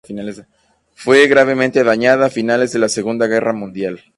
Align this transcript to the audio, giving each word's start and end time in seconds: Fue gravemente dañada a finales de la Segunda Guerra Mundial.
Fue 0.95 1.27
gravemente 1.27 1.83
dañada 1.83 2.25
a 2.25 2.29
finales 2.31 2.71
de 2.73 2.79
la 2.79 2.89
Segunda 2.89 3.27
Guerra 3.27 3.53
Mundial. 3.53 4.01